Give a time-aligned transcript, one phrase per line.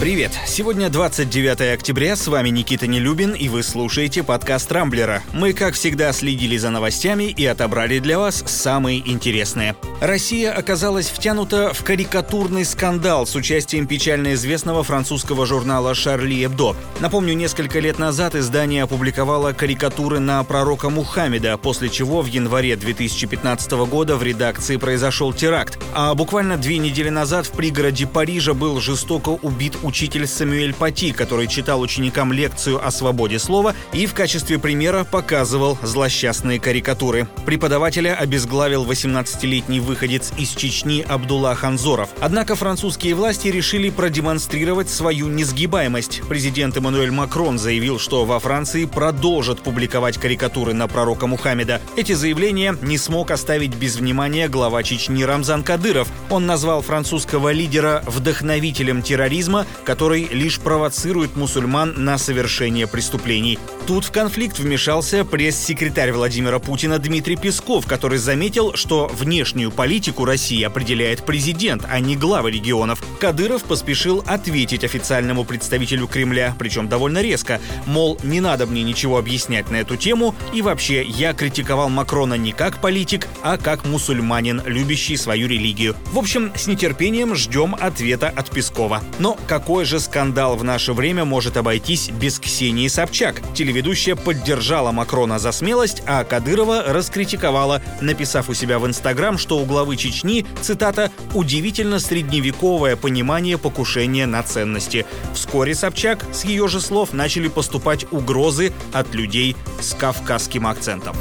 [0.00, 0.32] Привет!
[0.46, 5.22] Сегодня 29 октября, с вами Никита Нелюбин, и вы слушаете подкаст «Рамблера».
[5.34, 9.76] Мы, как всегда, следили за новостями и отобрали для вас самые интересные.
[10.00, 16.74] Россия оказалась втянута в карикатурный скандал с участием печально известного французского журнала «Шарли Эбдо».
[17.00, 23.72] Напомню, несколько лет назад издание опубликовало карикатуры на пророка Мухаммеда, после чего в январе 2015
[23.72, 25.78] года в редакции произошел теракт.
[25.92, 31.46] А буквально две недели назад в пригороде Парижа был жестоко убит учитель Самюэль Пати, который
[31.46, 37.28] читал ученикам лекцию о свободе слова и в качестве примера показывал злосчастные карикатуры.
[37.44, 42.10] Преподавателя обезглавил 18-летний выходец из Чечни Абдулла Ханзоров.
[42.20, 46.22] Однако французские власти решили продемонстрировать свою несгибаемость.
[46.28, 51.80] Президент Эммануэль Макрон заявил, что во Франции продолжат публиковать карикатуры на пророка Мухаммеда.
[51.96, 56.08] Эти заявления не смог оставить без внимания глава Чечни Рамзан Кадыров.
[56.30, 63.58] Он назвал французского лидера вдохновителем терроризма, который лишь провоцирует мусульман на совершение преступлений.
[63.86, 70.62] Тут в конфликт вмешался пресс-секретарь Владимира Путина Дмитрий Песков, который заметил, что внешнюю политику России
[70.62, 73.02] определяет президент, а не главы регионов.
[73.18, 79.70] Кадыров поспешил ответить официальному представителю Кремля, причем довольно резко, мол, не надо мне ничего объяснять
[79.70, 85.16] на эту тему, и вообще я критиковал Макрона не как политик, а как мусульманин, любящий
[85.16, 85.96] свою религию.
[86.12, 89.02] В общем, с нетерпением ждем ответа от Пескова.
[89.18, 93.40] Но какой же скандал в наше время может обойтись без Ксении Собчак?
[93.54, 99.69] Телеведущая поддержала Макрона за смелость, а Кадырова раскритиковала, написав у себя в Инстаграм, что у
[99.70, 105.06] главы Чечни, цитата, «удивительно средневековое понимание покушения на ценности».
[105.32, 111.14] Вскоре Собчак, с ее же слов, начали поступать угрозы от людей с кавказским акцентом.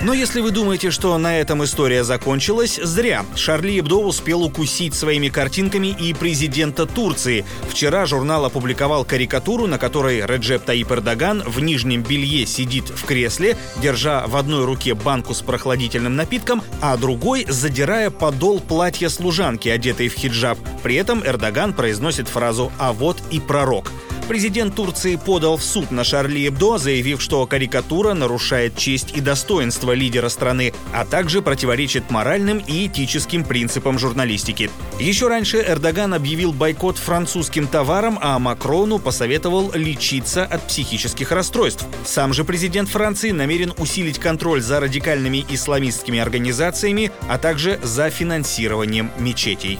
[0.00, 3.26] Но если вы думаете, что на этом история закончилась, зря.
[3.34, 7.44] Шарли Эбдо успел укусить своими картинками и президента Турции.
[7.68, 13.56] Вчера журнал опубликовал карикатуру, на которой Реджеп Таип Эрдоган в нижнем белье сидит в кресле,
[13.82, 20.08] держа в одной руке банку с прохладительным напитком, а другой задирая подол платья служанки, одетой
[20.08, 20.58] в хиджаб.
[20.84, 23.90] При этом Эрдоган произносит фразу «а вот и пророк».
[24.28, 29.92] Президент Турции подал в суд на Шарли Эбдо, заявив, что карикатура нарушает честь и достоинство
[29.92, 34.70] лидера страны, а также противоречит моральным и этическим принципам журналистики.
[35.00, 41.86] Еще раньше Эрдоган объявил бойкот французским товарам, а Макрону посоветовал лечиться от психических расстройств.
[42.04, 49.10] Сам же президент Франции намерен усилить контроль за радикальными исламистскими организациями, а также за финансированием
[49.18, 49.78] мечетей.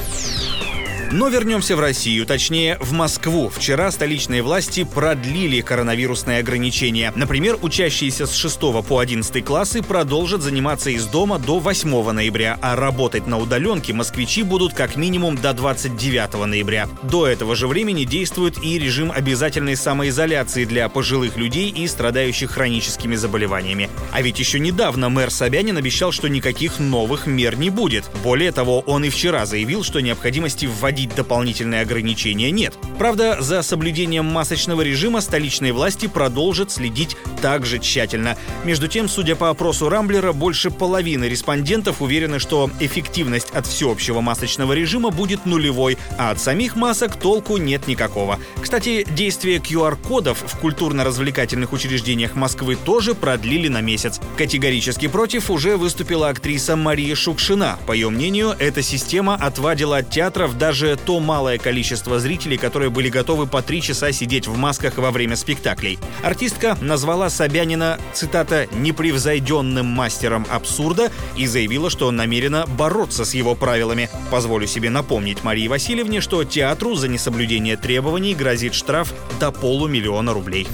[1.11, 3.49] Но вернемся в Россию, точнее в Москву.
[3.49, 7.15] Вчера столичные власти продлили коронавирусные ограничения.
[7.17, 12.77] Например, учащиеся с 6 по 11 классы продолжат заниматься из дома до 8 ноября, а
[12.77, 16.89] работать на удаленке москвичи будут как минимум до 29 ноября.
[17.03, 23.17] До этого же времени действует и режим обязательной самоизоляции для пожилых людей и страдающих хроническими
[23.17, 23.89] заболеваниями.
[24.13, 28.05] А ведь еще недавно мэр Собянин обещал, что никаких новых мер не будет.
[28.23, 32.75] Более того, он и вчера заявил, что необходимости вводить вводить дополнительные ограничения нет.
[32.99, 38.37] Правда, за соблюдением масочного режима столичные власти продолжат следить также тщательно.
[38.65, 44.73] Между тем, судя по опросу Рамблера, больше половины респондентов уверены, что эффективность от всеобщего масочного
[44.73, 48.41] режима будет нулевой, а от самих масок толку нет никакого.
[48.61, 54.21] Кстати, действие QR-кодов в культурно-развлекательных учреждениях Москвы тоже продлили на месяц.
[54.37, 57.79] Категорически против уже выступила актриса Мария Шукшина.
[57.87, 62.89] По ее мнению, эта система отвадила от театров даже даже то малое количество зрителей, которые
[62.89, 65.99] были готовы по три часа сидеть в масках во время спектаклей.
[66.23, 74.09] Артистка назвала Собянина, цитата, «непревзойденным мастером абсурда» и заявила, что намерена бороться с его правилами.
[74.31, 80.67] Позволю себе напомнить Марии Васильевне, что театру за несоблюдение требований грозит штраф до полумиллиона рублей.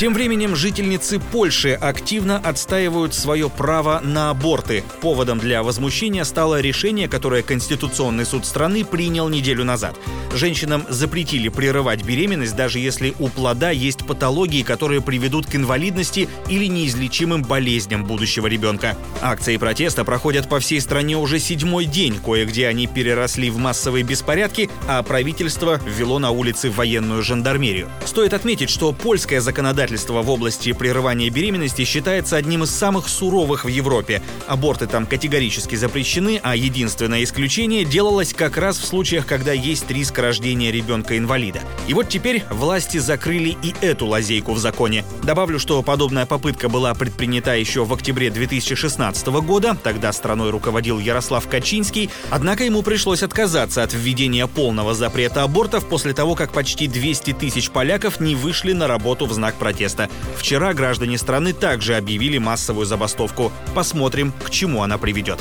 [0.00, 4.82] Тем временем жительницы Польши активно отстаивают свое право на аборты.
[5.02, 9.98] Поводом для возмущения стало решение, которое Конституционный суд страны принял неделю назад.
[10.32, 16.64] Женщинам запретили прерывать беременность, даже если у плода есть патологии, которые приведут к инвалидности или
[16.64, 18.96] неизлечимым болезням будущего ребенка.
[19.20, 22.18] Акции протеста проходят по всей стране уже седьмой день.
[22.24, 27.90] Кое-где они переросли в массовые беспорядки, а правительство ввело на улицы военную жандармерию.
[28.06, 33.64] Стоит отметить, что польское законодательство законодательство в области прерывания беременности считается одним из самых суровых
[33.64, 34.22] в Европе.
[34.46, 40.18] Аборты там категорически запрещены, а единственное исключение делалось как раз в случаях, когда есть риск
[40.18, 41.60] рождения ребенка-инвалида.
[41.88, 45.04] И вот теперь власти закрыли и эту лазейку в законе.
[45.24, 51.48] Добавлю, что подобная попытка была предпринята еще в октябре 2016 года, тогда страной руководил Ярослав
[51.48, 57.32] Качинский, однако ему пришлось отказаться от введения полного запрета абортов после того, как почти 200
[57.32, 59.79] тысяч поляков не вышли на работу в знак протеста.
[60.36, 63.52] Вчера граждане страны также объявили массовую забастовку.
[63.74, 65.40] Посмотрим, к чему она приведет.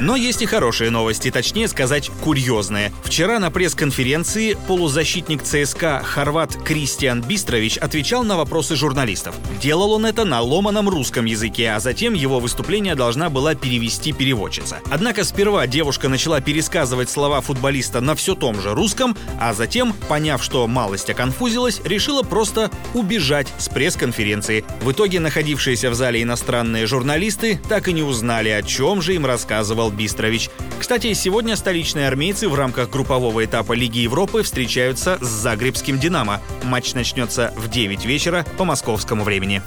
[0.00, 2.92] Но есть и хорошие новости, точнее сказать, курьезные.
[3.02, 9.34] Вчера на пресс-конференции полузащитник ЦСКА хорват Кристиан Бистрович отвечал на вопросы журналистов.
[9.60, 14.80] Делал он это на ломаном русском языке, а затем его выступление должна была перевести переводчица.
[14.90, 20.44] Однако сперва девушка начала пересказывать слова футболиста на все том же русском, а затем, поняв,
[20.44, 24.64] что малость оконфузилась, решила просто убежать с пресс-конференции.
[24.80, 29.26] В итоге находившиеся в зале иностранные журналисты так и не узнали, о чем же им
[29.26, 30.50] рассказывал сказал Бистрович.
[30.78, 36.40] Кстати, сегодня столичные армейцы в рамках группового этапа Лиги Европы встречаются с Загребским «Динамо».
[36.64, 39.62] Матч начнется в 9 вечера по московскому времени.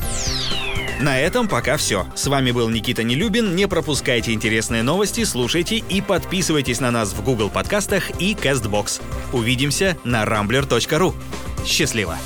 [1.01, 2.05] На этом пока все.
[2.15, 3.55] С вами был Никита Нелюбин.
[3.55, 9.01] Не пропускайте интересные новости, слушайте и подписывайтесь на нас в Google подкастах и CastBox.
[9.33, 11.13] Увидимся на rambler.ru.
[11.65, 12.17] Счастливо!